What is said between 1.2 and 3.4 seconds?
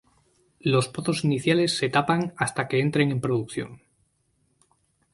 iniciales se tapan hasta que entren en